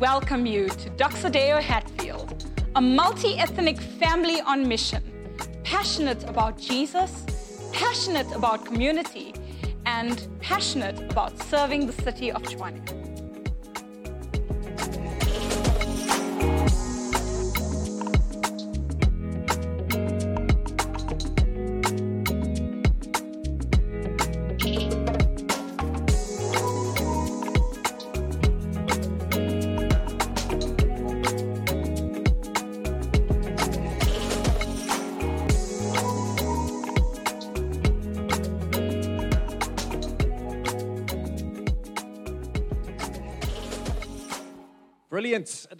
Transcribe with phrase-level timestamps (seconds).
[0.00, 5.02] welcome you to Doxa Deo Hatfield, a multi ethnic family on mission,
[5.64, 7.24] passionate about Jesus,
[7.72, 9.32] passionate about community,
[9.86, 13.05] and passionate about serving the city of Tshwane.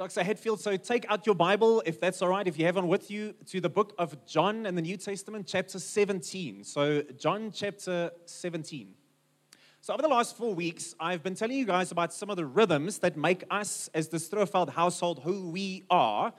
[0.06, 0.22] Dr.
[0.22, 0.60] Hatfield.
[0.60, 3.34] So take out your Bible, if that's all right, if you have one with you,
[3.46, 6.62] to the book of John in the New Testament, chapter 17.
[6.62, 8.94] So, John chapter 17.
[9.80, 12.46] So, over the last four weeks, I've been telling you guys about some of the
[12.46, 16.32] rhythms that make us, as the Strohfeld household, who we are.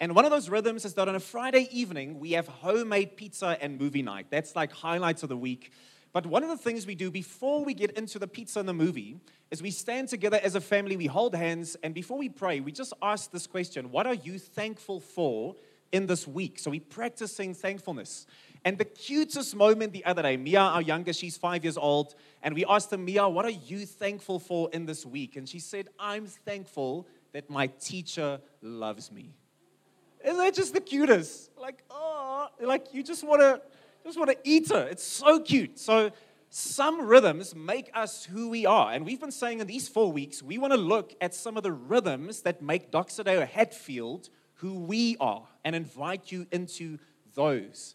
[0.00, 3.58] And one of those rhythms is that on a Friday evening, we have homemade pizza
[3.60, 4.28] and movie night.
[4.30, 5.72] That's like highlights of the week.
[6.12, 8.74] But one of the things we do before we get into the pizza and the
[8.74, 12.60] movie is we stand together as a family, we hold hands, and before we pray,
[12.60, 15.54] we just ask this question What are you thankful for
[15.92, 16.58] in this week?
[16.58, 18.26] So we're practicing thankfulness.
[18.64, 22.54] And the cutest moment the other day, Mia, our youngest, she's five years old, and
[22.54, 25.36] we asked her, Mia, what are you thankful for in this week?
[25.36, 29.34] And she said, I'm thankful that my teacher loves me.
[30.24, 31.50] Isn't that just the cutest?
[31.56, 33.62] Like, oh, like you just want to
[34.04, 34.86] just want to eat her.
[34.88, 35.78] It's so cute.
[35.78, 36.10] So,
[36.52, 38.92] some rhythms make us who we are.
[38.92, 41.62] And we've been saying in these four weeks, we want to look at some of
[41.62, 46.98] the rhythms that make Doxa Deo Hatfield who we are and invite you into
[47.34, 47.94] those.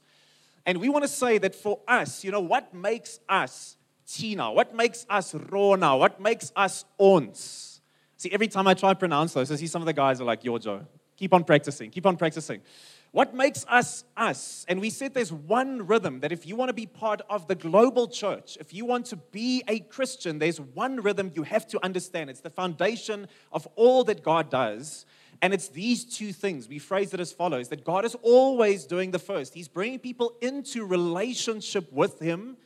[0.65, 4.51] And we want to say that for us, you know, what makes us Tina?
[4.51, 5.95] What makes us Rona?
[5.97, 7.81] What makes us ons?
[8.17, 10.23] See, every time I try to pronounce those, I see some of the guys are
[10.23, 10.87] like, Yo, Joe,
[11.17, 12.61] keep on practicing, keep on practicing.
[13.15, 14.65] What makes us us?
[14.67, 17.55] And we said there's one rhythm that if you want to be part of the
[17.55, 21.81] global church, if you want to be a Christian, there's one rhythm you have to
[21.81, 22.29] understand.
[22.29, 25.05] It's the foundation of all that God does.
[25.41, 26.67] And it's these two things.
[26.67, 29.53] We phrase it as follows that God is always doing the first.
[29.53, 32.57] He's bringing people into relationship with Him,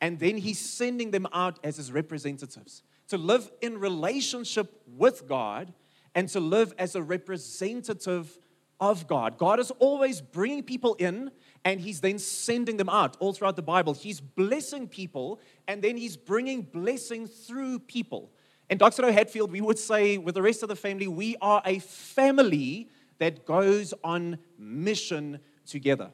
[0.00, 5.72] and then He's sending them out as His representatives to live in relationship with God
[6.16, 8.36] and to live as a representative
[8.80, 9.38] of God.
[9.38, 11.30] God is always bringing people in
[11.64, 13.94] and he's then sending them out all throughout the Bible.
[13.94, 18.30] He's blessing people and then he's bringing blessing through people.
[18.70, 21.62] In Doxa Deo Hatfield, we would say with the rest of the family, we are
[21.64, 26.10] a family that goes on mission together.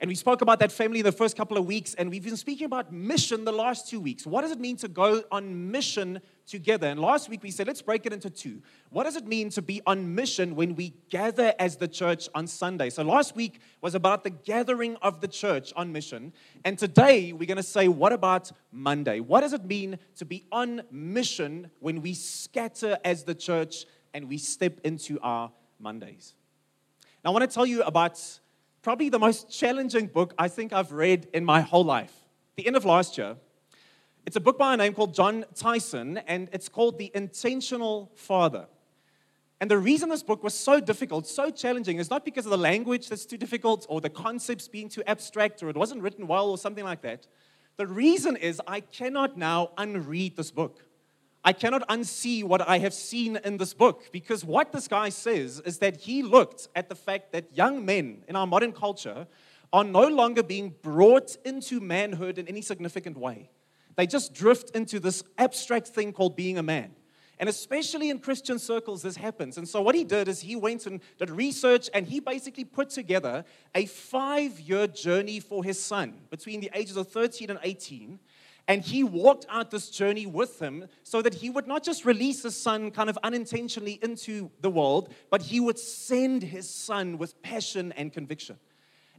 [0.00, 2.36] And we spoke about that family in the first couple of weeks, and we've been
[2.36, 4.26] speaking about mission the last two weeks.
[4.26, 6.86] What does it mean to go on mission together?
[6.86, 8.62] And last week we said, let's break it into two.
[8.90, 12.46] What does it mean to be on mission when we gather as the church on
[12.46, 12.90] Sunday?
[12.90, 16.32] So last week was about the gathering of the church on mission.
[16.64, 19.20] And today we're going to say, what about Monday?
[19.20, 24.28] What does it mean to be on mission when we scatter as the church and
[24.28, 26.34] we step into our Mondays?
[27.24, 28.20] Now, I want to tell you about
[28.82, 32.12] probably the most challenging book I think I've read in my whole life.
[32.56, 33.36] The end of last year.
[34.24, 38.66] It's a book by a name called Jon Tyson, and it's called The Intentional Father.
[39.60, 42.58] And the reason this book was so difficult, so challenging, is not because of the
[42.58, 46.50] language that's too difficult or the concepts being too abstract or it wasn't written well
[46.50, 47.26] or something like that.
[47.78, 50.84] The reason is I cannot now unread this book.
[51.44, 55.60] I cannot unsee what I have seen in this book because what this guy says
[55.64, 59.26] is that he looked at the fact that young men in our modern culture
[59.72, 63.50] are no longer being brought into manhood in any significant way.
[63.96, 66.92] They just drift into this abstract thing called being a man.
[67.38, 69.58] And especially in Christian circles, this happens.
[69.58, 72.90] And so, what he did is he went and did research and he basically put
[72.90, 73.44] together
[73.74, 78.20] a five year journey for his son between the ages of 13 and 18
[78.68, 82.42] and he walked out this journey with him so that he would not just release
[82.42, 87.40] his son kind of unintentionally into the world, but he would send his son with
[87.42, 88.56] passion and conviction.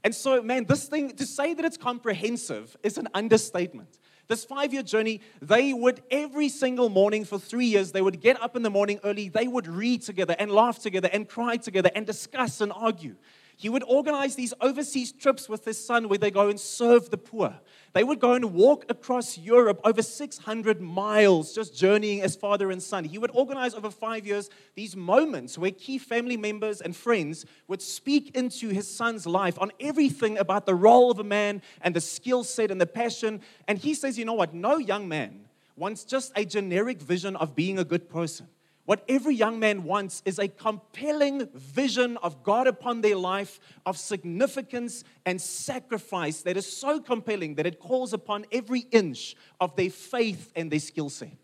[0.03, 3.99] And so, man, this thing, to say that it's comprehensive is an understatement.
[4.33, 8.41] This five year journey, they would every single morning for three years, they would get
[8.41, 11.91] up in the morning early, they would read together and laugh together and cry together
[11.93, 13.15] and discuss and argue.
[13.55, 17.17] He would organize these overseas trips with his son where they go and serve the
[17.17, 17.59] poor.
[17.93, 22.81] They would go and walk across Europe over 600 miles, just journeying as father and
[22.81, 23.03] son.
[23.03, 27.81] He would organize over five years these moments where key family members and friends would
[27.81, 32.01] speak into his son's life on everything about the role of a man and the
[32.01, 33.41] skill set and the passion.
[33.67, 34.53] And he says, you know what?
[34.55, 35.45] No young man
[35.75, 38.47] wants just a generic vision of being a good person.
[38.85, 43.97] What every young man wants is a compelling vision of God upon their life, of
[43.97, 49.89] significance and sacrifice that is so compelling that it calls upon every inch of their
[49.89, 51.37] faith and their skill set.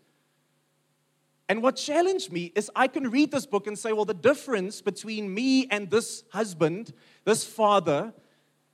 [1.48, 4.82] And what challenged me is I can read this book and say, well, the difference
[4.82, 6.92] between me and this husband,
[7.24, 8.12] this father,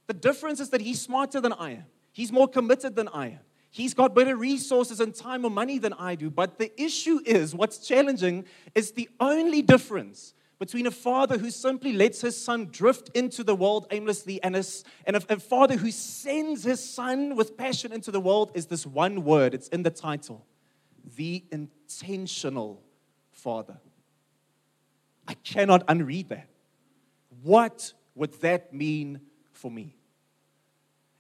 [0.09, 1.85] the difference is that he's smarter than I am.
[2.13, 3.39] He's more committed than I am.
[3.77, 6.31] He's got better resources and time or money than I do.
[6.31, 11.93] But the issue is what's challenging is the only difference between a father who simply
[11.93, 14.65] lets his son drift into the world aimlessly and a,
[15.05, 18.87] and a, a father who sends his son with passion into the world is this
[18.87, 19.53] one word.
[19.53, 20.47] It's in the title
[21.15, 22.83] the intentional
[23.31, 23.77] father.
[25.29, 26.49] I cannot unread that.
[27.43, 29.21] What would that mean
[29.53, 29.96] for me?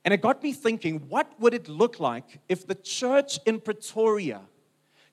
[0.06, 4.41] And it got me thinking what would it look like if the church in Pretoria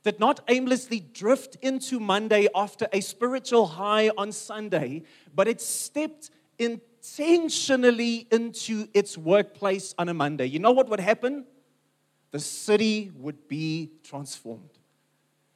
[0.03, 5.01] did not aimlessly drift into Monday after a spiritual high on Sunday,
[5.33, 6.29] but it stepped
[6.59, 10.45] intentionally into its workplace on a Monday?
[10.45, 11.45] You know what would happen?
[12.29, 14.77] The city would be transformed.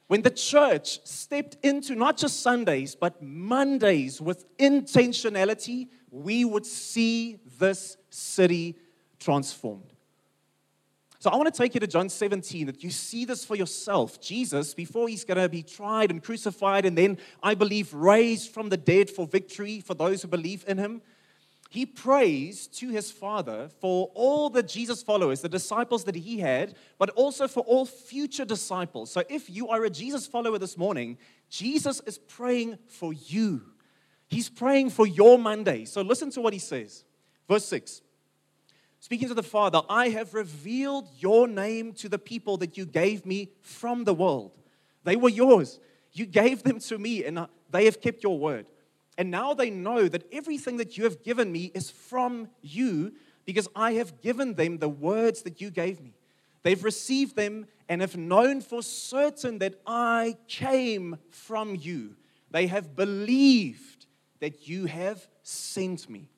[0.08, 7.38] When the church stepped into not just Sundays, but Mondays with intentionality, we would see
[7.60, 8.74] this city
[9.18, 9.92] transformed.
[11.20, 14.20] So I want to take you to John 17 that you see this for yourself.
[14.20, 18.68] Jesus, before he's going to be tried and crucified and then, I believe, raised from
[18.68, 21.02] the dead for victory for those who believe in him,
[21.70, 26.76] he prays to his Father for all the Jesus followers, the disciples that he had,
[26.98, 29.10] but also for all future disciples.
[29.10, 31.18] So if you are a Jesus follower this morning,
[31.50, 33.62] Jesus is praying for you.
[34.28, 35.84] He's praying for your Monday.
[35.84, 37.04] So listen to what he says.
[37.48, 38.02] Verse 6
[39.00, 43.24] Speaking to the Father, I have revealed your name to the people that you gave
[43.24, 44.52] me from the world.
[45.04, 45.78] They were yours.
[46.12, 48.66] You gave them to me, and they have kept your word.
[49.16, 53.12] And now they know that everything that you have given me is from you
[53.44, 56.14] because I have given them the words that you gave me.
[56.62, 62.16] They've received them and have known for certain that I came from you.
[62.50, 64.06] They have believed
[64.40, 66.28] that you have sent me.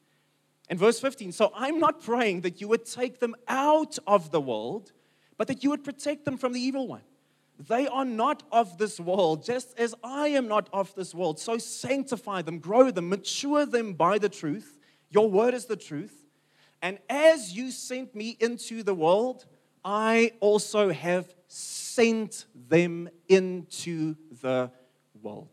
[0.71, 4.41] And verse 15 So I'm not praying that you would take them out of the
[4.41, 4.93] world,
[5.37, 7.03] but that you would protect them from the evil one.
[7.69, 11.39] They are not of this world, just as I am not of this world.
[11.39, 14.79] So sanctify them, grow them, mature them by the truth.
[15.11, 16.25] Your word is the truth.
[16.81, 19.45] And as you sent me into the world,
[19.85, 24.71] I also have sent them into the
[25.21, 25.49] world.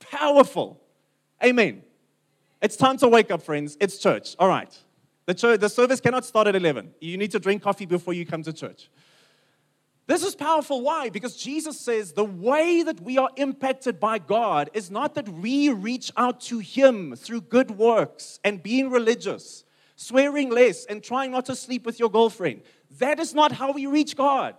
[0.00, 0.82] Powerful.
[1.42, 1.84] Amen.
[2.60, 3.76] It's time to wake up, friends.
[3.80, 4.34] It's church.
[4.38, 4.76] All right.
[5.26, 6.94] The, church, the service cannot start at 11.
[7.00, 8.88] You need to drink coffee before you come to church.
[10.08, 10.80] This is powerful.
[10.80, 11.10] Why?
[11.10, 15.68] Because Jesus says the way that we are impacted by God is not that we
[15.68, 19.64] reach out to Him through good works and being religious,
[19.96, 22.62] swearing less, and trying not to sleep with your girlfriend.
[22.98, 24.54] That is not how we reach God.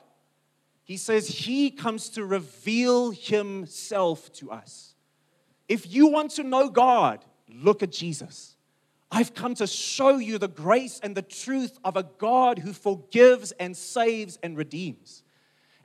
[0.83, 4.93] He says He comes to reveal Himself to us.
[5.67, 8.55] If you want to know God, Look at Jesus.
[9.11, 13.51] I've come to show you the grace and the truth of a God who forgives
[13.53, 15.23] and saves and redeems.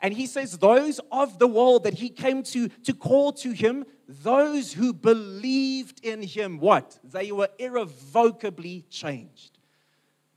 [0.00, 3.86] And he says, Those of the world that he came to, to call to him,
[4.06, 6.98] those who believed in him, what?
[7.02, 9.58] They were irrevocably changed.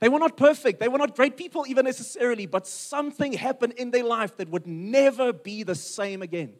[0.00, 0.80] They were not perfect.
[0.80, 4.66] They were not great people, even necessarily, but something happened in their life that would
[4.66, 6.54] never be the same again.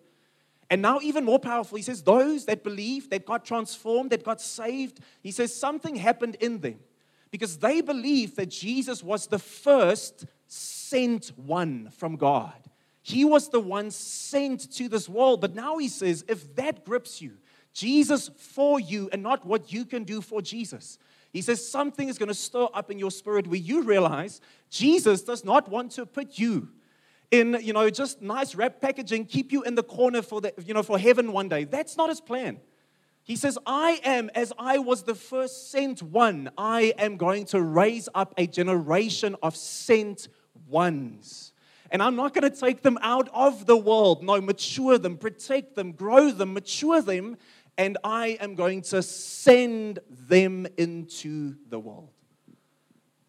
[0.71, 4.41] And now, even more powerful, he says, those that believe, that got transformed, that got
[4.41, 6.79] saved, he says something happened in them
[7.31, 12.53] because they believed that Jesus was the first sent one from God.
[13.03, 15.41] He was the one sent to this world.
[15.41, 17.39] But now he says, if that grips you,
[17.73, 20.99] Jesus for you and not what you can do for Jesus.
[21.33, 25.23] He says something is going to stir up in your spirit where you realize Jesus
[25.23, 26.69] does not want to put you
[27.31, 30.75] in, you know, just nice wrap packaging, keep you in the corner for the, you
[30.75, 31.65] know, for heaven one day.
[31.65, 32.61] That's not his plan.
[33.23, 37.61] He says, I am, as I was the first sent one, I am going to
[37.61, 40.29] raise up a generation of sent
[40.67, 41.53] ones.
[41.91, 44.23] And I'm not going to take them out of the world.
[44.23, 47.37] No, mature them, protect them, grow them, mature them,
[47.77, 52.11] and I am going to send them into the world.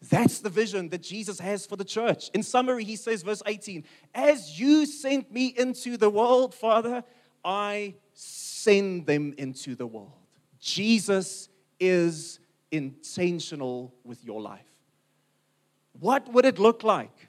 [0.08, 2.30] That's the vision that Jesus has for the church.
[2.32, 7.04] In summary, he says, verse 18, As you sent me into the world, Father,
[7.44, 10.12] I send them into the world.
[10.58, 12.40] Jesus is
[12.70, 14.60] intentional with your life.
[15.98, 17.28] What would it look like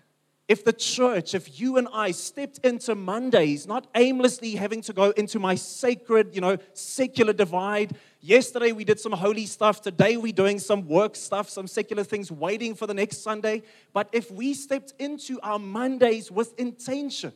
[0.52, 5.12] if the church, if you and I stepped into Mondays, not aimlessly having to go
[5.12, 7.96] into my sacred, you know, secular divide.
[8.24, 9.82] Yesterday we did some holy stuff.
[9.82, 13.64] Today we're doing some work stuff, some secular things, waiting for the next Sunday.
[13.94, 17.34] But if we stepped into our Mondays with intention,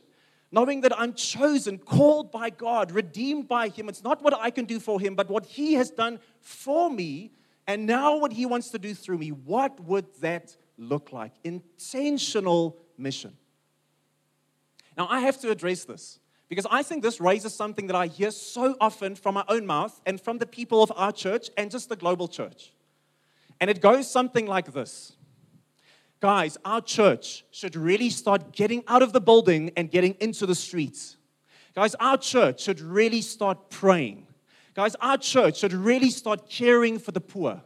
[0.52, 4.64] knowing that I'm chosen, called by God, redeemed by Him, it's not what I can
[4.64, 7.32] do for Him, but what He has done for me,
[7.66, 11.32] and now what He wants to do through me, what would that look like?
[11.42, 13.36] Intentional mission.
[14.96, 18.30] Now, I have to address this because I think this raises something that I hear
[18.30, 21.88] so often from my own mouth and from the people of our church and just
[21.88, 22.72] the global church.
[23.60, 25.16] And it goes something like this
[26.20, 30.54] Guys, our church should really start getting out of the building and getting into the
[30.54, 31.16] streets.
[31.74, 34.26] Guys, our church should really start praying.
[34.74, 37.60] Guys, our church should really start caring for the poor.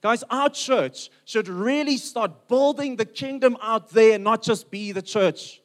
[0.00, 5.02] Guys, our church should really start building the kingdom out there, not just be the
[5.02, 5.59] church.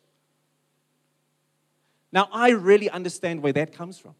[2.15, 4.15] Now, I really understand where that comes from.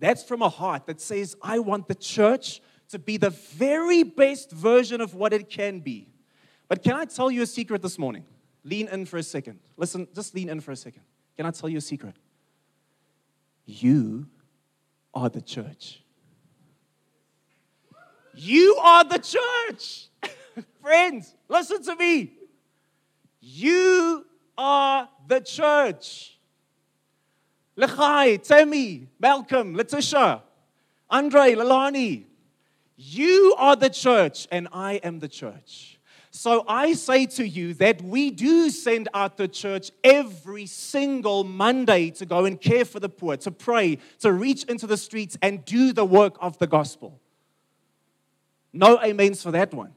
[0.00, 4.50] That's from a heart that says, I want the church to be the very best
[4.50, 6.08] version of what it can be.
[6.66, 8.24] But can I tell you a secret this morning?
[8.64, 9.60] Lean in for a second.
[9.76, 11.02] Listen, just lean in for a second.
[11.36, 12.16] Can I tell you a secret?
[13.64, 14.26] You
[15.14, 16.02] are the church.
[18.34, 20.08] You are the church.
[20.82, 22.32] Friends, listen to me.
[23.40, 24.26] You
[24.58, 26.39] are the church.
[27.80, 30.42] Lechai, Temi, Malcolm, Letitia,
[31.08, 32.24] Andre, Lalani.
[32.96, 35.98] You are the church, and I am the church.
[36.30, 42.10] So I say to you that we do send out the church every single Monday
[42.10, 45.64] to go and care for the poor, to pray, to reach into the streets and
[45.64, 47.18] do the work of the gospel.
[48.72, 49.92] No amens for that one.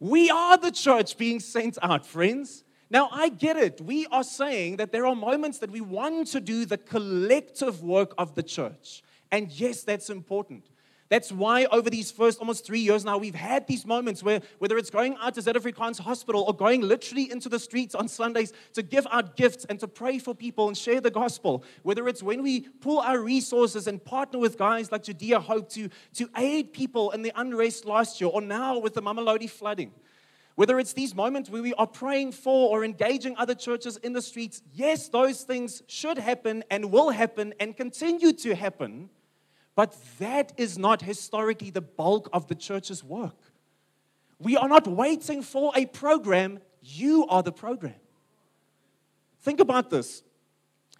[0.00, 2.64] We are the church being sent out, friends.
[2.92, 3.80] Now, I get it.
[3.80, 8.12] We are saying that there are moments that we want to do the collective work
[8.18, 9.02] of the church.
[9.30, 10.66] And yes, that's important.
[11.08, 14.76] That's why over these first almost three years now, we've had these moments where, whether
[14.76, 18.82] it's going out to Zuid-Afrikaans Hospital or going literally into the streets on Sundays to
[18.82, 22.42] give out gifts and to pray for people and share the gospel, whether it's when
[22.42, 27.10] we pull our resources and partner with guys like Judea Hope to, to aid people
[27.12, 29.92] in the unrest last year, or now with the Mamelodi flooding.
[30.54, 34.20] Whether it's these moments where we are praying for or engaging other churches in the
[34.20, 39.08] streets, yes, those things should happen and will happen and continue to happen.
[39.74, 43.36] But that is not historically the bulk of the church's work.
[44.38, 47.94] We are not waiting for a program, you are the program.
[49.40, 50.22] Think about this.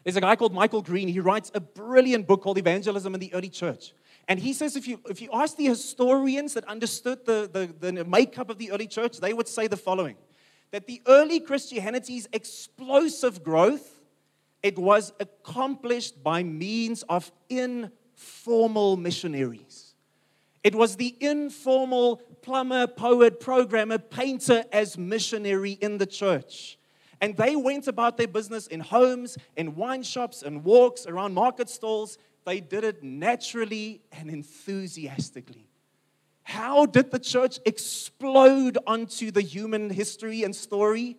[0.05, 1.09] There's a guy called Michael Green.
[1.09, 3.93] He writes a brilliant book called Evangelism in the Early Church.
[4.29, 8.05] And he says if you, if you ask the historians that understood the, the, the
[8.05, 10.17] makeup of the early church, they would say the following
[10.73, 14.01] that the early Christianity's explosive growth,
[14.63, 19.95] it was accomplished by means of informal missionaries.
[20.65, 26.79] It was the informal plumber, poet, programmer, painter as missionary in the church.
[27.21, 31.69] And they went about their business in homes, in wine shops, and walks, around market
[31.69, 32.19] stalls.
[32.45, 35.69] They did it naturally and enthusiastically.
[36.43, 41.17] How did the church explode onto the human history and story?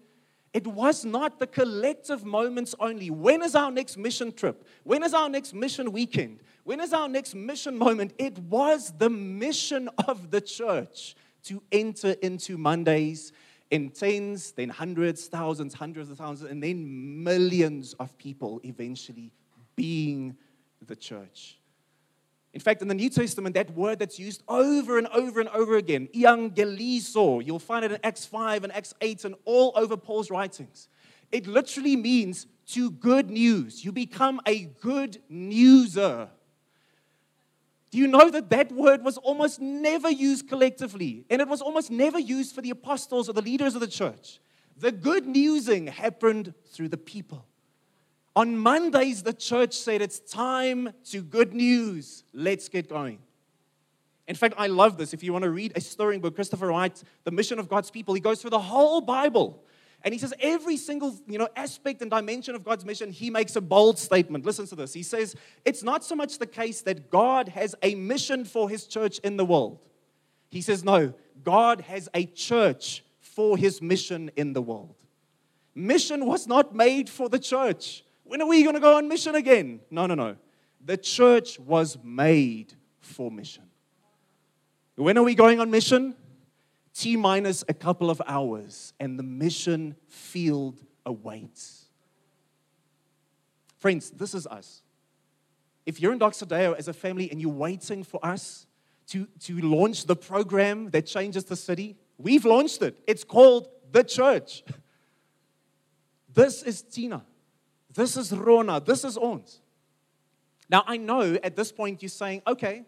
[0.53, 3.09] It was not the collective moments only.
[3.09, 4.67] When is our next mission trip?
[4.83, 6.41] When is our next mission weekend?
[6.63, 8.13] When is our next mission moment?
[8.19, 11.15] It was the mission of the church
[11.45, 13.31] to enter into Mondays
[13.71, 19.31] in tens, then hundreds, thousands, hundreds of thousands, and then millions of people eventually
[19.75, 20.37] being
[20.87, 21.57] the church.
[22.53, 25.75] In fact, in the New Testament, that word that's used over and over and over
[25.77, 30.29] again, evangelizo, you'll find it in Acts 5 and Acts 8 and all over Paul's
[30.29, 30.87] writings.
[31.31, 33.83] It literally means to good news.
[33.83, 36.29] You become a good newser.
[37.89, 41.25] Do you know that that word was almost never used collectively?
[41.29, 44.39] And it was almost never used for the apostles or the leaders of the church.
[44.77, 47.45] The good newsing happened through the people.
[48.35, 52.23] On Mondays, the church said, It's time to good news.
[52.33, 53.19] Let's get going.
[54.27, 55.13] In fact, I love this.
[55.13, 58.13] If you want to read a stirring book, Christopher Wright, The Mission of God's People,
[58.13, 59.63] he goes through the whole Bible.
[60.03, 63.55] And he says every single you know, aspect and dimension of God's mission, he makes
[63.55, 64.45] a bold statement.
[64.45, 64.93] Listen to this.
[64.93, 68.87] He says, It's not so much the case that God has a mission for his
[68.87, 69.79] church in the world.
[70.49, 71.13] He says, No,
[71.43, 74.95] God has a church for his mission in the world.
[75.75, 78.03] Mission was not made for the church.
[78.23, 79.81] When are we going to go on mission again?
[79.91, 80.35] No, no, no.
[80.83, 83.63] The church was made for mission.
[84.95, 86.15] When are we going on mission?
[86.93, 91.85] T minus a couple of hours, and the mission field awaits.
[93.77, 94.83] Friends, this is us.
[95.85, 98.65] If you're in Doxa Deo as a family and you're waiting for us
[99.07, 102.97] to, to launch the program that changes the city, we've launched it.
[103.07, 104.63] It's called The Church.
[106.35, 107.23] This is Tina.
[107.93, 108.79] This is Rona.
[108.79, 109.59] This is ons.
[110.69, 112.83] Now, I know at this point you're saying, okay,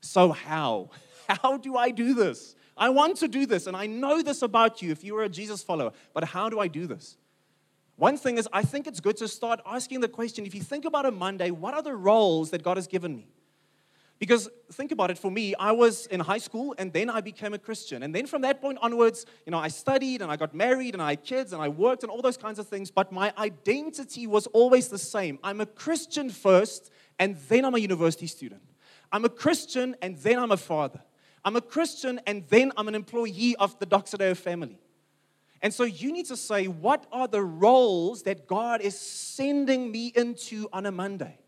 [0.00, 0.90] so how?
[1.28, 2.56] How do I do this?
[2.76, 5.28] I want to do this, and I know this about you if you are a
[5.28, 7.16] Jesus follower, but how do I do this?
[7.96, 10.84] One thing is, I think it's good to start asking the question if you think
[10.84, 13.28] about a Monday, what are the roles that God has given me?
[14.22, 17.54] Because think about it, for me, I was in high school and then I became
[17.54, 18.04] a Christian.
[18.04, 21.02] And then from that point onwards, you know, I studied and I got married and
[21.02, 24.28] I had kids and I worked and all those kinds of things, but my identity
[24.28, 25.40] was always the same.
[25.42, 28.62] I'm a Christian first and then I'm a university student.
[29.10, 31.00] I'm a Christian and then I'm a father.
[31.44, 34.78] I'm a Christian and then I'm an employee of the Doxa Deo family.
[35.62, 40.12] And so you need to say, what are the roles that God is sending me
[40.14, 41.40] into on a Monday?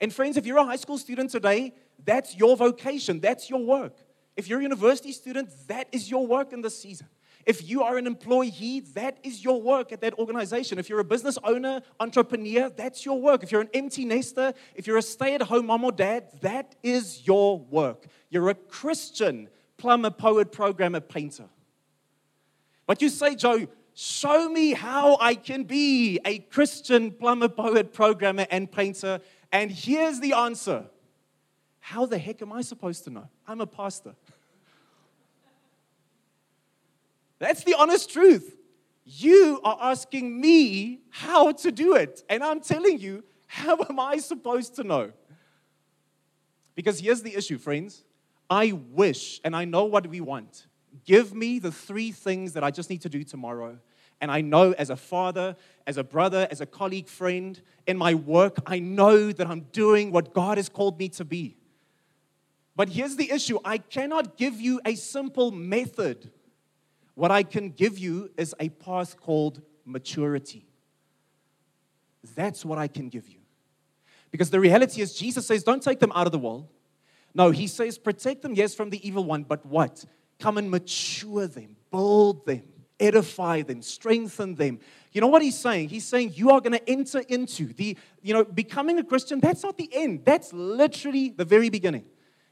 [0.00, 1.72] And friends, if you're a high school student today,
[2.04, 3.96] that's your vocation, that's your work.
[4.36, 7.08] If you're a university student, that is your work in this season.
[7.46, 10.80] If you are an employee, that is your work at that organization.
[10.80, 13.44] If you're a business owner, entrepreneur, that's your work.
[13.44, 16.74] If you're an empty nester, if you're a stay at home mom or dad, that
[16.82, 18.08] is your work.
[18.30, 19.48] You're a Christian
[19.78, 21.44] plumber, poet, programmer, painter.
[22.86, 28.46] But you say, Joe, show me how I can be a Christian plumber, poet, programmer,
[28.50, 29.20] and painter.
[29.52, 30.86] And here's the answer
[31.86, 33.28] How the heck am I supposed to know?
[33.46, 34.16] I'm a pastor.
[37.38, 38.56] That's the honest truth.
[39.04, 42.24] You are asking me how to do it.
[42.28, 45.12] And I'm telling you, how am I supposed to know?
[46.74, 48.02] Because here's the issue, friends.
[48.50, 50.66] I wish, and I know what we want.
[51.04, 53.78] Give me the three things that I just need to do tomorrow.
[54.20, 55.54] And I know as a father,
[55.86, 60.10] as a brother, as a colleague, friend, in my work, I know that I'm doing
[60.10, 61.56] what God has called me to be.
[62.76, 66.30] But here's the issue I cannot give you a simple method
[67.16, 70.66] what I can give you is a path called maturity.
[72.34, 73.38] That's what I can give you.
[74.30, 76.68] Because the reality is, Jesus says, don't take them out of the world.
[77.34, 80.04] No, he says, protect them, yes, from the evil one, but what?
[80.38, 82.64] Come and mature them, build them,
[83.00, 84.78] edify them, strengthen them.
[85.12, 85.88] You know what he's saying?
[85.88, 89.40] He's saying you are going to enter into the, you know, becoming a Christian.
[89.40, 92.04] That's not the end, that's literally the very beginning.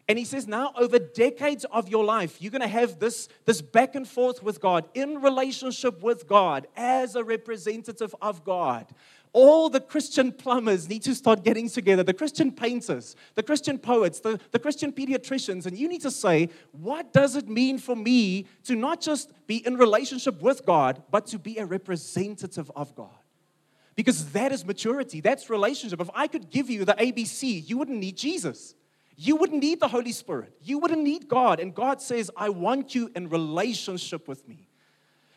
[0.07, 3.63] And he says, now over decades of your life, you're going to have this, this
[3.63, 8.87] back and forth with God, in relationship with God, as a representative of God.
[9.33, 14.21] All the Christian plumbers need to start getting together, the Christian painters, the Christian poets,
[14.21, 18.47] the, the Christian pediatricians, and you need to say, what does it mean for me
[18.65, 23.17] to not just be in relationship with God, but to be a representative of God?
[23.97, 26.01] Because that is maturity, that's relationship.
[26.01, 28.75] If I could give you the ABC, you wouldn't need Jesus.
[29.17, 30.53] You wouldn't need the Holy Spirit.
[30.63, 31.61] You wouldn't need God.
[31.61, 34.69] And God says, I want you in relationship with me.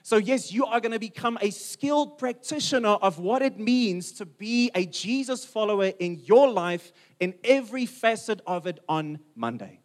[0.01, 4.25] So, yes, you are going to become a skilled practitioner of what it means to
[4.25, 9.81] be a Jesus follower in your life in every facet of it on Monday.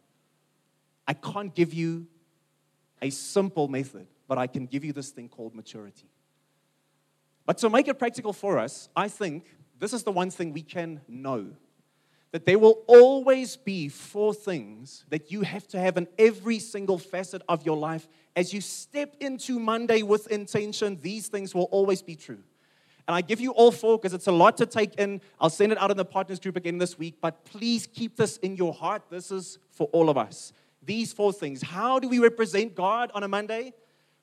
[1.05, 2.07] I can't give you
[3.01, 6.07] a simple method, but I can give you this thing called maturity.
[7.45, 9.43] But to make it practical for us, I think
[9.77, 11.47] this is the one thing we can know
[12.33, 16.97] that there will always be four things that you have to have in every single
[16.97, 18.09] facet of your life.
[18.35, 22.39] As you step into Monday with intention, these things will always be true.
[23.07, 25.21] And I give you all four because it's a lot to take in.
[25.39, 28.37] I'll send it out in the partners group again this week, but please keep this
[28.37, 29.03] in your heart.
[29.11, 30.53] This is for all of us.
[30.81, 31.61] These four things.
[31.61, 33.73] How do we represent God on a Monday?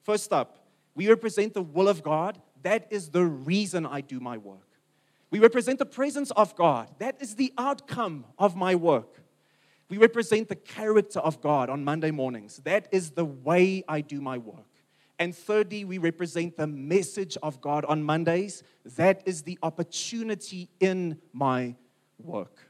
[0.03, 2.41] First up, we represent the will of God.
[2.63, 4.70] That is the reason I do my work.
[5.31, 6.89] We represent the presence of God.
[6.99, 9.23] That is the outcome of my work.
[9.89, 12.59] We represent the character of God on Monday mornings.
[12.65, 14.67] That is the way I do my work.
[15.19, 18.63] And thirdly, we represent the message of God on Mondays.
[18.97, 21.75] That is the opportunity in my
[22.19, 22.70] work.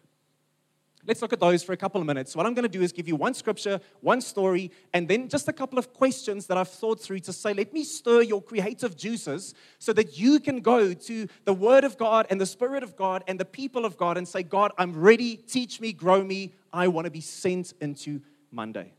[1.11, 2.37] Let's look at those for a couple of minutes.
[2.37, 5.49] What I'm going to do is give you one scripture, one story, and then just
[5.49, 8.97] a couple of questions that I've thought through to say, let me stir your creative
[8.97, 12.95] juices so that you can go to the Word of God and the Spirit of
[12.95, 15.35] God and the people of God and say, God, I'm ready.
[15.35, 16.53] Teach me, grow me.
[16.73, 18.21] I want to be sent into
[18.53, 18.93] Monday.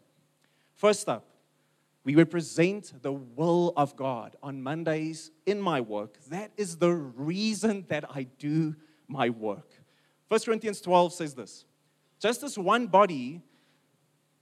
[0.76, 1.24] First up,
[2.04, 6.18] we represent the will of God on Mondays in my work.
[6.30, 8.76] That is the reason that I do
[9.08, 9.72] my work.
[10.28, 11.64] 1 Corinthians 12 says this
[12.22, 13.42] just as one body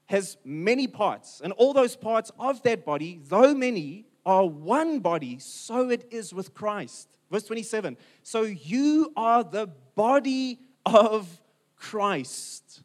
[0.07, 5.39] has many parts, and all those parts of that body, though many, are one body,
[5.39, 7.17] so it is with Christ.
[7.31, 11.41] Verse 27 So you are the body of
[11.75, 12.81] Christ.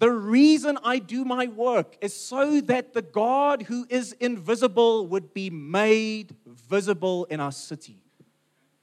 [0.00, 5.32] The reason I do my work is so that the God who is invisible would
[5.32, 8.01] be made visible in our city.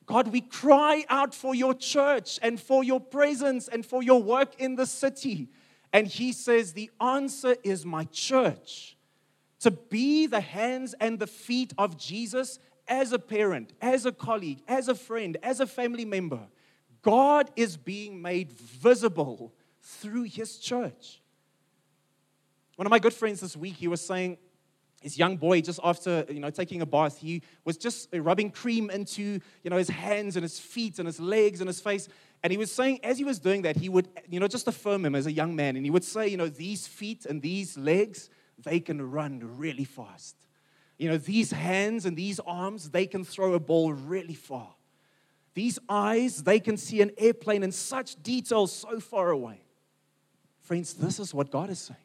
[0.09, 4.59] God, we cry out for your church and for your presence and for your work
[4.59, 5.49] in the city.
[5.93, 8.97] And he says, The answer is my church.
[9.59, 14.63] To be the hands and the feet of Jesus as a parent, as a colleague,
[14.67, 16.41] as a friend, as a family member.
[17.03, 21.21] God is being made visible through his church.
[22.77, 24.39] One of my good friends this week, he was saying,
[25.01, 28.51] his young boy just after you know taking a bath he was just uh, rubbing
[28.51, 32.07] cream into you know his hands and his feet and his legs and his face.
[32.41, 35.05] And he was saying as he was doing that he would you know just affirm
[35.05, 35.75] him as a young man.
[35.75, 38.29] And he would say you know these feet and these legs
[38.63, 40.35] they can run really fast.
[40.97, 44.75] You know these hands and these arms they can throw a ball really far.
[45.53, 49.61] These eyes they can see an airplane in such detail so far away.
[50.61, 51.99] Friends this is what god is saying.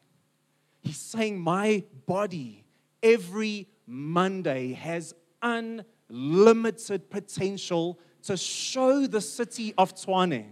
[0.81, 2.64] He's saying my body
[3.05, 10.47] every Monday has unlimited potential to show the city of Tshwane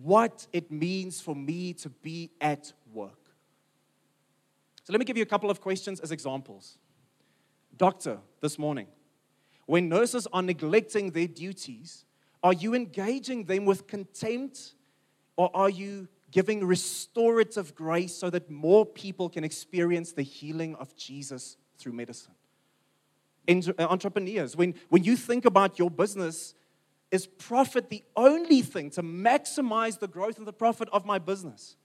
[0.00, 3.18] what it means for me to be at work.
[4.84, 6.78] So let me give you a couple of questions as examples.
[7.76, 8.86] Doctor, this morning,
[9.66, 12.04] when nurses are neglecting their duties,
[12.42, 14.74] are you engaging them with contempt
[15.36, 20.94] or are you giving restorative grace so that more people can experience the healing of
[20.94, 22.34] Jesus through medicine.
[23.48, 26.52] Uh, entrepreneurs, when, when you think about your business,
[27.10, 31.78] is profit the only thing to maximize the growth and the profit of my business?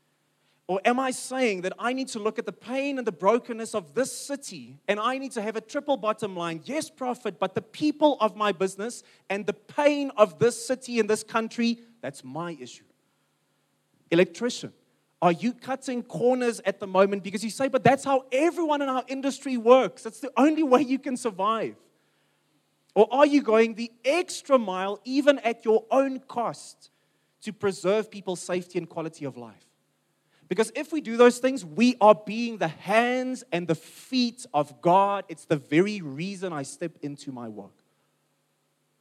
[0.68, 3.74] Or am I saying that I need to look at the pain and the brokenness
[3.74, 6.60] of this city and I need to have a triple bottom line?
[6.66, 11.10] Yes, profit, but the people of my business and the pain of this city and
[11.10, 12.84] this country, that's my issue
[14.12, 14.74] electrician?
[15.22, 18.90] Are you cutting corners at the moment because you say, but that's how everyone in
[18.90, 20.04] our industry works?
[20.04, 21.76] That's the only way you can survive.
[22.96, 26.90] Or are you going the extra mile, even at your own cost,
[27.44, 29.66] to preserve people's safety and quality of life?
[30.50, 34.82] Because if we do those things, we are being the hands and the feet of
[34.82, 35.24] God.
[35.30, 37.72] It's the very reason I step into my work.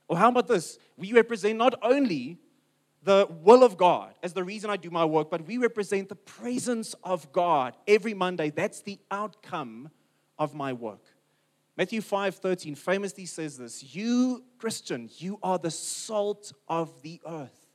[0.07, 0.79] Or how about this?
[0.97, 2.39] We represent not only
[3.03, 6.17] the will of God as the reason I do my work, but we represent the
[6.17, 8.51] presence of God every Monday.
[8.51, 9.91] That's the outcome
[10.39, 11.05] of my work.
[11.77, 17.67] Matthew 5:13 famously says this, "You Christian, you are the salt of the earth.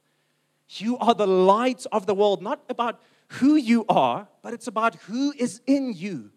[0.69, 3.01] You are the light of the world, not about
[3.39, 6.31] who you are, but it's about who is in you.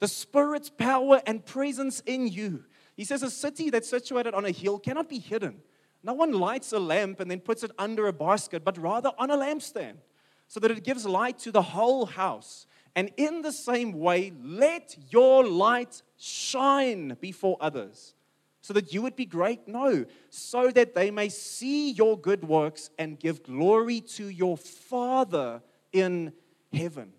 [0.00, 2.64] The Spirit's power and presence in you."
[2.94, 5.62] He says a city that's situated on a hill cannot be hidden.
[6.02, 9.30] No one lights a lamp and then puts it under a basket, but rather on
[9.30, 9.96] a lampstand,
[10.46, 12.66] so that it gives light to the whole house.
[12.94, 18.14] And in the same way, let your light shine before others,
[18.60, 19.68] so that you would be great?
[19.68, 25.62] No, so that they may see your good works and give glory to your Father
[25.92, 26.32] in
[26.72, 27.12] heaven.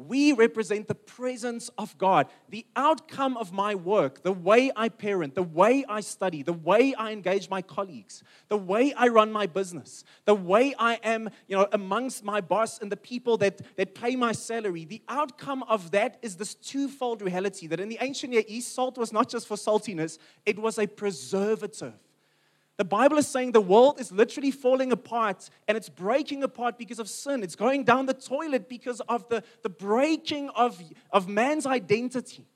[0.00, 2.28] We represent the presence of God.
[2.50, 6.94] The outcome of my work, the way I parent, the way I study, the way
[6.94, 11.56] I engage my colleagues, the way I run my business, the way I am, you
[11.56, 14.84] know, amongst my boss and the people that, that pay my salary.
[14.84, 18.98] The outcome of that is this twofold reality that in the ancient Near East, salt
[18.98, 21.94] was not just for saltiness, it was a preservative.
[22.78, 27.00] The Bible is saying the world is literally falling apart and it's breaking apart because
[27.00, 27.42] of sin.
[27.42, 32.46] It's going down the toilet because of the, the breaking of, of man's identity.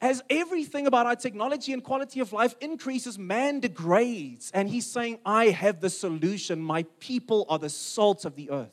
[0.00, 4.50] As everything about our technology and quality of life increases, man degrades.
[4.52, 6.60] And he's saying, I have the solution.
[6.60, 8.72] My people are the salt of the earth.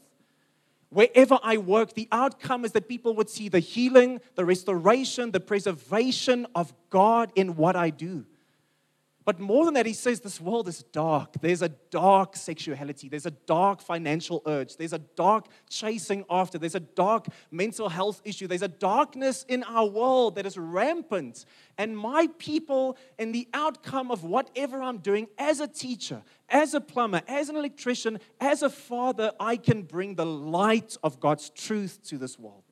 [0.89, 5.39] Wherever I work, the outcome is that people would see the healing, the restoration, the
[5.39, 8.25] preservation of God in what I do.
[9.29, 11.33] But more than that, he says this world is dark.
[11.39, 13.09] There's a dark sexuality.
[13.09, 14.75] There's a dark financial urge.
[14.75, 16.57] There's a dark chasing after.
[16.57, 18.47] There's a dark mental health issue.
[18.47, 21.45] There's a darkness in our world that is rampant.
[21.77, 26.81] And my people, in the outcome of whatever I'm doing as a teacher, as a
[26.81, 31.99] plumber, as an electrician, as a father, I can bring the light of God's truth
[32.05, 32.63] to this world.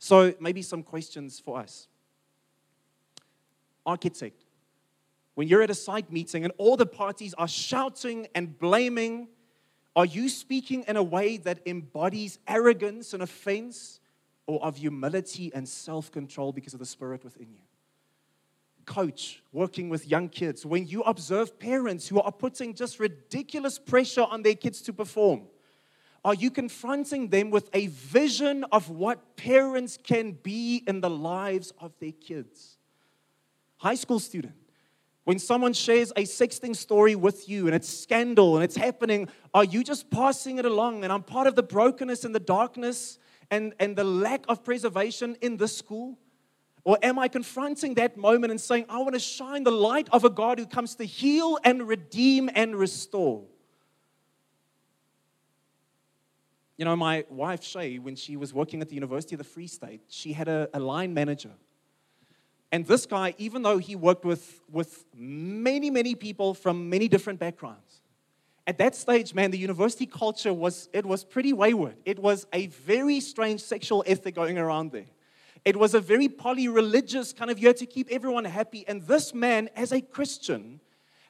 [0.00, 1.86] So, maybe some questions for us.
[3.86, 4.45] Architect
[5.36, 9.28] when you're at a site meeting and all the parties are shouting and blaming
[9.96, 13.98] Are you speaking in a way that embodies arrogance and offense
[14.46, 17.62] or of humility and self control because of the Spirit within you?
[18.84, 24.26] Coach, working with young kids, when you observe parents who are putting just ridiculous pressure
[24.28, 25.44] on their kids to perform,
[26.24, 31.72] are you confronting them with a vision of what parents can be in the lives
[31.80, 32.76] of their kids?
[33.78, 34.54] High school student,
[35.26, 39.64] when someone shares a sexting story with you and it's scandal and it's happening, are
[39.64, 41.02] you just passing it along?
[41.02, 43.18] And I'm part of the brokenness and the darkness
[43.50, 46.16] and, and the lack of preservation in this school?
[46.84, 50.24] Or am I confronting that moment and saying, I want to shine the light of
[50.24, 53.42] a God who comes to heal and redeem and restore?
[56.76, 59.66] You know, my wife, Shay, when she was working at the University of the Free
[59.66, 61.50] State, she had a, a line manager
[62.76, 67.38] and this guy, even though he worked with, with many, many people from many different
[67.38, 68.02] backgrounds,
[68.66, 71.96] at that stage, man, the university culture was, it was pretty wayward.
[72.04, 75.06] It was a very strange sexual ethic going around there.
[75.64, 78.84] It was a very poly-religious kind of, you had to keep everyone happy.
[78.86, 80.80] And this man, as a Christian,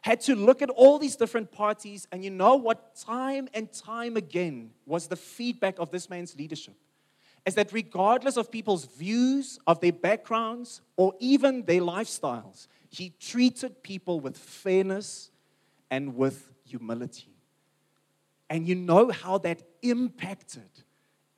[0.01, 2.09] had to look at all these different parties.
[2.11, 2.97] And you know what?
[2.97, 6.75] Time and time again was the feedback of this man's leadership
[7.47, 13.83] is that regardless of people's views, of their backgrounds, or even their lifestyles, he treated
[13.83, 15.31] people with fairness
[15.91, 17.37] and with humility.
[18.51, 20.69] And you know how that impacted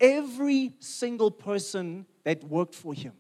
[0.01, 3.13] every single person that worked for him.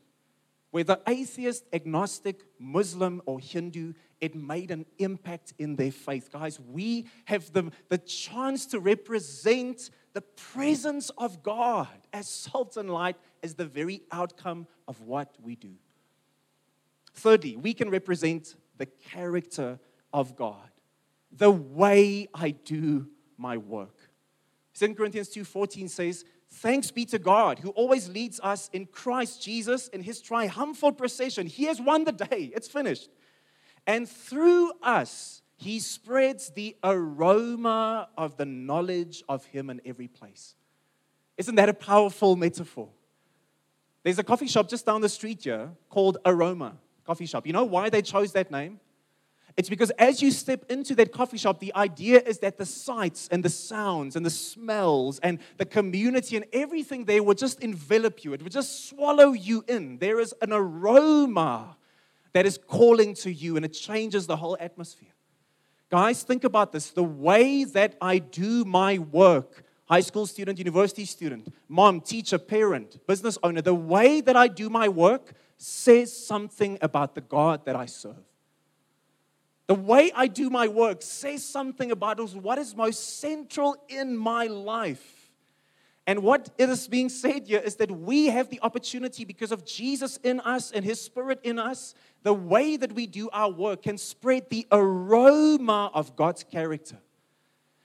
[0.70, 6.30] Whether atheist, agnostic, Muslim, or Hindu, it made an impact in their faith.
[6.30, 12.90] Guys, we have the, the chance to represent the presence of God as salt and
[12.90, 15.74] light is the very outcome of what we do.
[17.14, 19.78] Thirdly, we can represent the character
[20.12, 20.70] of God,
[21.30, 24.10] the way I do my work.
[24.74, 29.86] 2 Corinthians 2:14 says, "Thanks be to God who always leads us in Christ Jesus
[29.86, 31.46] in his triumphal procession.
[31.46, 32.50] He has won the day.
[32.56, 33.08] It's finished.
[33.86, 40.54] And through us he spreads the aroma of the knowledge of Him in every place.
[41.36, 42.88] Isn't that a powerful metaphor?
[44.04, 47.44] There's a coffee shop just down the street here called Aroma Coffee Shop.
[47.44, 48.78] You know why they chose that name?
[49.56, 53.28] It's because as you step into that coffee shop, the idea is that the sights
[53.32, 58.24] and the sounds and the smells and the community and everything there would just envelop
[58.24, 58.32] you.
[58.32, 59.98] It would just swallow you in.
[59.98, 61.76] There is an aroma
[62.32, 65.08] that is calling to you and it changes the whole atmosphere.
[65.90, 66.90] Guys, think about this.
[66.90, 72.98] The way that I do my work, high school student, university student, mom, teacher, parent,
[73.06, 77.74] business owner, the way that I do my work says something about the God that
[77.74, 78.16] I serve.
[79.66, 84.46] The way I do my work says something about what is most central in my
[84.46, 85.30] life.
[86.06, 90.16] And what is being said here is that we have the opportunity because of Jesus
[90.22, 93.98] in us and His Spirit in us the way that we do our work can
[93.98, 96.98] spread the aroma of God's character.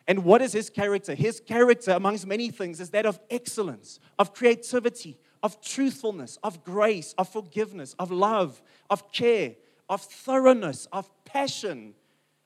[0.08, 1.14] And what is his character?
[1.14, 7.14] His character, amongst many things, is that of excellence, of creativity, of truthfulness, of grace,
[7.18, 9.56] of forgiveness, of love, of care,
[9.90, 11.94] of thoroughness, of passion,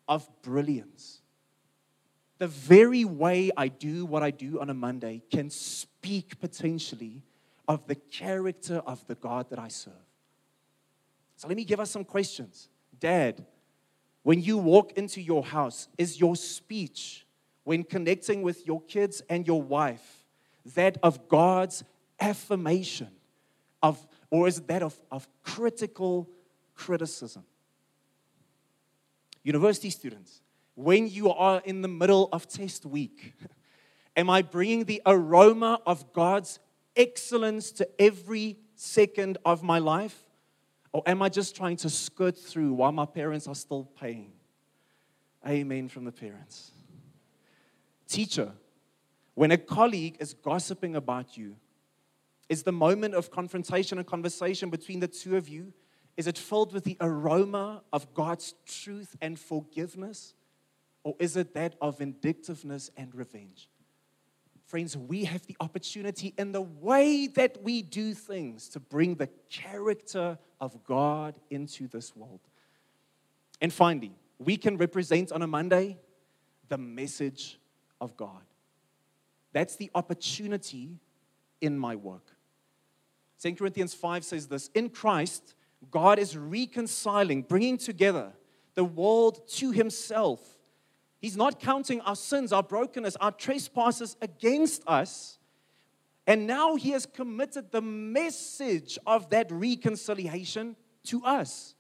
[0.08, 1.22] of brilliance.
[2.38, 7.24] The very way I do what I do on a Monday can speak potentially
[7.68, 9.94] of the character of the God that I serve.
[11.38, 12.68] So let me give us some questions.
[13.00, 13.46] Dad,
[14.24, 17.26] when you walk into your house, is your speech
[17.64, 20.26] when connecting with your kids and your wife
[20.76, 21.84] that of God's
[22.20, 23.10] affirmation
[23.82, 26.28] of or is that of, of critical
[26.74, 27.44] criticism?
[29.44, 30.42] University students,
[30.74, 33.36] when you are in the middle of test week,
[34.18, 36.60] am I bringing the aroma of God's
[36.96, 40.27] excellence to every second of my life?
[40.92, 44.32] Or am I just trying to skirt through while my parents are still paying?
[45.48, 46.72] Amen from the parents.
[48.08, 48.52] Teacher,
[49.36, 51.56] when a colleague is gossiping about you,
[52.50, 55.74] is the moment of confrontation and conversation between the two of you,
[56.16, 60.34] is it filled with the aroma of God's truth and forgiveness?
[61.04, 63.70] Or is it that of vindictiveness and revenge?
[64.68, 69.30] Friends, we have the opportunity in the way that we do things to bring the
[69.50, 72.42] character of God into this world.
[73.62, 75.98] And finally, we can represent on a Monday
[76.68, 77.60] the message
[78.02, 78.44] of God.
[79.54, 81.00] That's the opportunity
[81.62, 82.36] in my work.
[83.42, 85.56] 2 Corinthians 5 says this In Christ,
[85.90, 88.34] God is reconciling, bringing together
[88.76, 90.57] the world to himself
[91.20, 95.40] He's not counting our sins, our brokenness, our trespasses against us.
[96.28, 100.76] And now he has committed the message of that reconciliation
[101.06, 101.74] to us,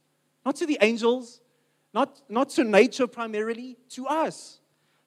[0.45, 1.41] not to the angels,
[1.93, 4.59] not, not to nature primarily, to us.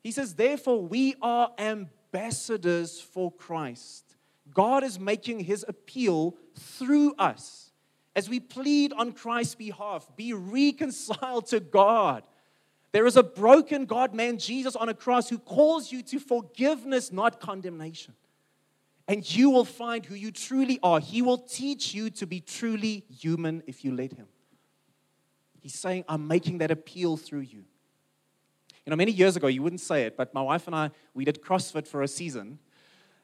[0.03, 4.17] He says, Therefore, we are ambassadors for Christ.
[4.53, 7.71] God is making his appeal through us
[8.17, 12.25] as we plead on Christ's behalf be reconciled to God.
[12.93, 17.13] There is a broken God man, Jesus, on a cross who calls you to forgiveness,
[17.13, 18.15] not condemnation.
[19.07, 21.01] And you will find who you truly are.
[21.01, 24.27] He will teach you to be truly human if you let Him.
[25.61, 27.65] He's saying, I'm making that appeal through you.
[28.87, 31.25] You know, many years ago, you wouldn't say it, but my wife and I, we
[31.25, 32.59] did CrossFit for a season.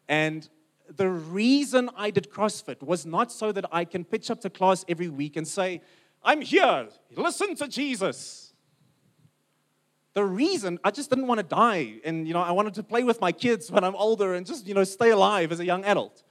[0.09, 0.49] And
[0.95, 4.85] the reason I did CrossFit was not so that I can pitch up to class
[4.89, 5.81] every week and say,
[6.23, 8.46] I'm here, listen to Jesus.
[10.17, 13.05] The reason I just didn't want to die, and you know, I wanted to play
[13.05, 15.85] with my kids when I'm older and just you know stay alive as a young
[15.85, 16.23] adult.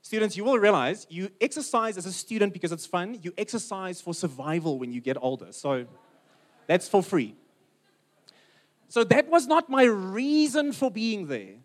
[0.00, 3.18] Students, you will realize you exercise as a student because it's fun.
[3.20, 5.52] You exercise for survival when you get older.
[5.52, 5.84] So
[6.66, 7.34] that's for free.
[8.88, 11.56] So that was not my reason for being there.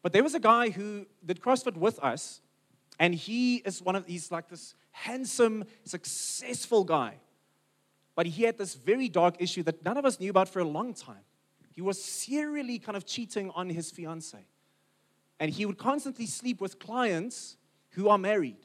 [0.00, 2.40] But there was a guy who did CrossFit with us,
[2.98, 7.16] and he is one of these like this handsome, successful guy.
[8.14, 10.64] But he had this very dark issue that none of us knew about for a
[10.64, 11.24] long time.
[11.72, 14.38] He was serially kind of cheating on his fiance.
[15.40, 17.56] And he would constantly sleep with clients
[17.90, 18.56] who are married.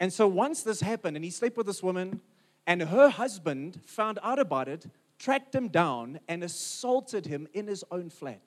[0.00, 2.20] And so once this happened, and he slept with this woman,
[2.66, 4.86] and her husband found out about it,
[5.18, 8.40] tracked him down, and assaulted him in his own flat.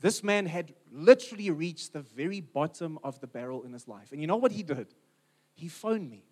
[0.00, 4.12] This man had literally reached the very bottom of the barrel in his life.
[4.12, 4.88] And you know what he did?
[5.54, 6.24] He phoned me.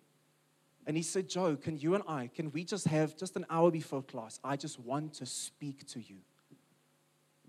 [0.87, 3.69] And he said, Joe, can you and I, can we just have just an hour
[3.69, 4.39] before class?
[4.41, 6.15] I just want to speak to you.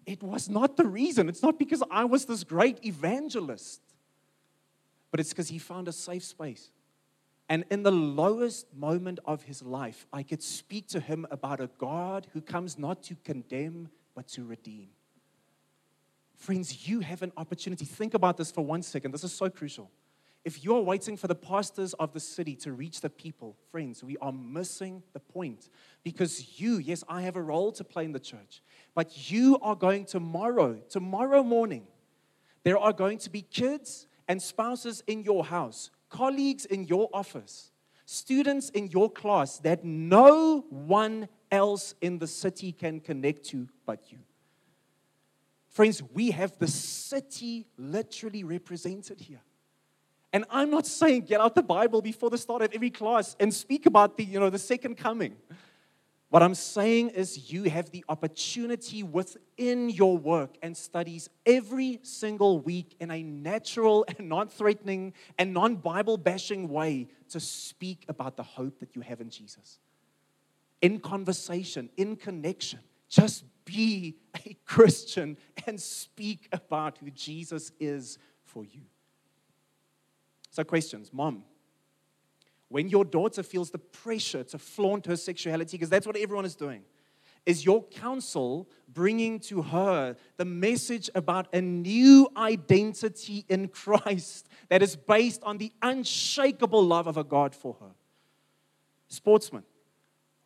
[0.04, 1.28] It was not the reason.
[1.28, 3.80] It's not because I was this great evangelist,
[5.12, 6.70] but it's because he found a safe space.
[7.48, 11.70] And in the lowest moment of his life, I could speak to him about a
[11.78, 14.88] God who comes not to condemn, but to redeem.
[16.34, 17.84] Friends, you have an opportunity.
[17.84, 19.12] Think about this for one second.
[19.12, 19.90] This is so crucial.
[20.48, 24.16] If you're waiting for the pastors of the city to reach the people, friends, we
[24.16, 25.68] are missing the point.
[26.02, 28.62] Because you, yes, I have a role to play in the church,
[28.94, 31.86] but you are going tomorrow, tomorrow morning,
[32.62, 37.70] there are going to be kids and spouses in your house, colleagues in your office,
[38.06, 44.10] students in your class that no one else in the city can connect to but
[44.10, 44.20] you.
[45.68, 49.42] Friends, we have the city literally represented here.
[50.38, 53.52] And I'm not saying get out the Bible before the start of every class and
[53.52, 55.34] speak about the, you know, the second coming.
[56.28, 62.60] What I'm saying is you have the opportunity within your work and studies every single
[62.60, 68.78] week in a natural and non-threatening and non-Bible bashing way to speak about the hope
[68.78, 69.80] that you have in Jesus.
[70.80, 78.64] In conversation, in connection, just be a Christian and speak about who Jesus is for
[78.64, 78.82] you.
[80.58, 81.44] So, questions Mom,
[82.68, 86.56] when your daughter feels the pressure to flaunt her sexuality, because that's what everyone is
[86.56, 86.82] doing,
[87.46, 94.82] is your counsel bringing to her the message about a new identity in Christ that
[94.82, 97.94] is based on the unshakable love of a God for her?
[99.06, 99.62] Sportsman,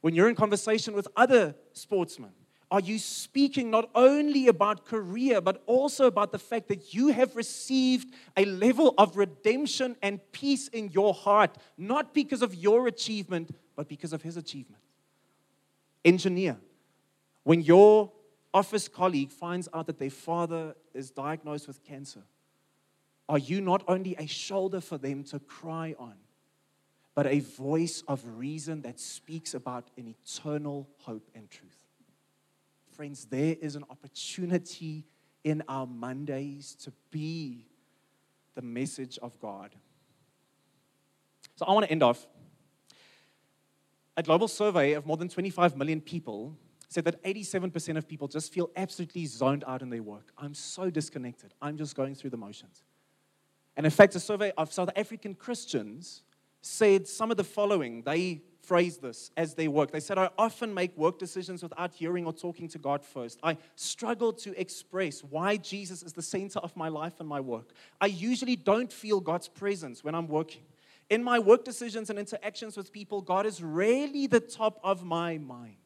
[0.02, 2.32] when you're in conversation with other sportsmen,
[2.72, 7.36] are you speaking not only about career, but also about the fact that you have
[7.36, 13.54] received a level of redemption and peace in your heart, not because of your achievement,
[13.76, 14.82] but because of his achievement?
[16.02, 16.56] Engineer,
[17.44, 18.10] when your
[18.54, 22.22] office colleague finds out that their father is diagnosed with cancer,
[23.28, 26.14] are you not only a shoulder for them to cry on,
[27.14, 31.81] but a voice of reason that speaks about an eternal hope and truth?
[33.02, 35.04] Friends, there is an opportunity
[35.42, 37.66] in our Mondays to be
[38.54, 39.74] the message of God.
[41.56, 42.28] So I want to end off.
[44.16, 46.56] A global survey of more than 25 million people
[46.88, 50.30] said that 87% of people just feel absolutely zoned out in their work.
[50.38, 51.54] I'm so disconnected.
[51.60, 52.84] I'm just going through the motions.
[53.76, 56.22] And in fact, a survey of South African Christians
[56.60, 58.02] said some of the following.
[58.02, 59.90] They phrased this as they work.
[59.90, 63.40] They said, I often make work decisions without hearing or talking to God first.
[63.42, 67.72] I struggle to express why Jesus is the center of my life and my work.
[68.00, 70.62] I usually don't feel God's presence when I'm working.
[71.10, 75.38] In my work decisions and interactions with people, God is rarely the top of my
[75.38, 75.76] mind.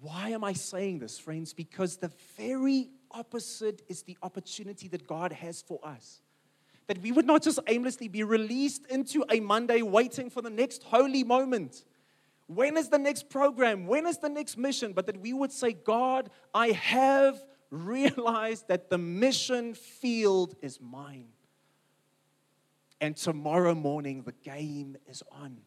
[0.00, 1.52] Why am I saying this, friends?
[1.52, 6.22] Because the very opposite is the opportunity that God has for us.
[6.88, 10.82] That we would not just aimlessly be released into a Monday waiting for the next
[10.82, 11.84] holy moment.
[12.46, 13.86] When is the next program?
[13.86, 14.94] When is the next mission?
[14.94, 21.28] But that we would say, God, I have realized that the mission field is mine.
[23.00, 25.58] And tomorrow morning, the game is on.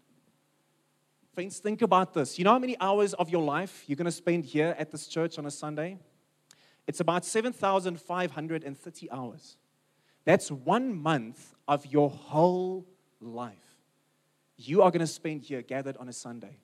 [1.34, 2.38] Friends, think about this.
[2.38, 5.08] You know how many hours of your life you're going to spend here at this
[5.08, 5.98] church on a Sunday?
[6.88, 9.58] It's about 7,530 hours.
[10.26, 12.88] That's one month of your whole
[13.20, 13.58] life.
[14.58, 16.58] You are going to spend here gathered on a Sunday.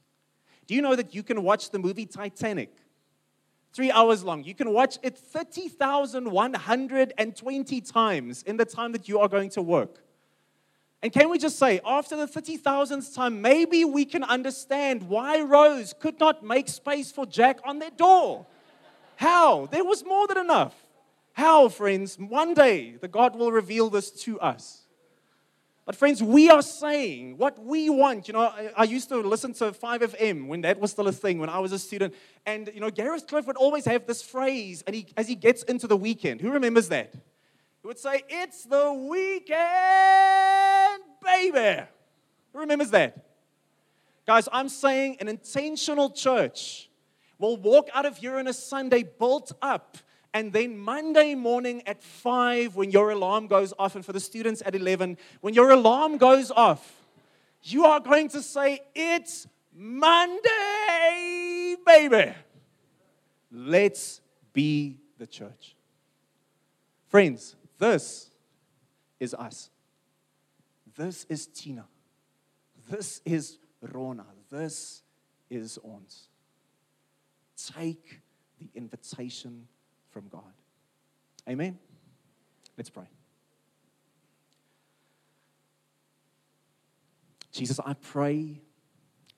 [0.68, 2.72] Do you know that you can watch the movie Titanic?
[3.74, 4.44] Three hours long.
[4.44, 10.02] You can watch it 30,120 times in the time that you are going to work.
[11.02, 15.94] And can we just say, after the 30,000th time, maybe we can understand why Rose
[15.98, 18.46] could not make space for Jack on their door?
[19.16, 19.68] How?
[19.68, 20.76] There was more than enough.
[21.34, 22.18] How, friends?
[22.20, 24.84] One day, the God will reveal this to us.
[25.86, 28.28] But, friends, we are saying what we want.
[28.28, 31.40] You know, I, I, used to listen to 5FM when that was still a thing
[31.40, 32.14] when I was a student.
[32.46, 35.64] And, you know, Gareth Cliff would always have this phrase and he, as he gets
[35.64, 36.42] into the weekend.
[36.42, 37.14] Who remembers that?
[37.82, 39.60] He would say, It's the weekend,
[41.24, 41.84] baby.
[42.54, 43.26] Who remembers that?
[44.26, 46.90] Guys, I'm saying an intentional church
[47.38, 49.98] will walk out of here on a Sunday built up
[50.34, 54.62] and then Monday morning at 5, when your alarm goes off, and for the students
[54.66, 57.08] at 11, when your alarm goes off,
[57.64, 60.38] you are going to say, It's Monday,
[61.86, 62.34] baby.
[63.52, 64.22] Let's
[64.54, 65.76] be the church.
[67.08, 68.30] Friends, this
[69.20, 69.70] is us.
[70.96, 71.86] This is Tina.
[72.90, 74.26] This is Rona.
[74.52, 75.04] This
[75.50, 76.28] is ons.
[77.74, 78.22] Take
[78.60, 79.68] the invitation
[80.12, 80.54] from God.
[81.48, 81.80] Amen?
[82.78, 83.10] Let's pray.
[87.52, 88.62] Jesus, I pray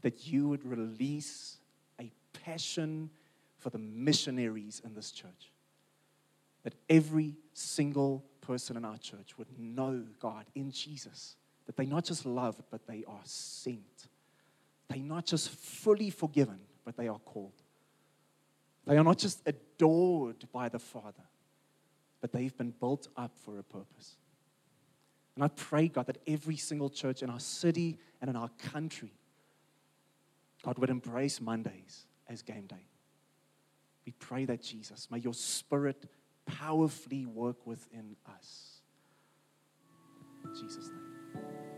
[0.02, 1.58] that you would release
[2.00, 2.12] a
[2.44, 3.10] passion
[3.58, 5.52] for the missionaries in this church.
[6.64, 11.36] That every single person in our church would know God in Jesus.
[11.66, 14.08] That they not just love, but they are sent.
[14.90, 17.62] They're not just fully forgiven, but they are called.
[18.86, 21.24] They are not just adored by the Father,
[22.20, 24.16] but they've been built up for a purpose.
[25.36, 29.14] And I pray, God, that every single church in our city and in our country,
[30.64, 32.88] God, would embrace Mondays as game day.
[34.06, 36.06] We pray that, Jesus, may your spirit
[36.46, 38.82] powerfully work within us.
[40.44, 41.71] In Jesus' name.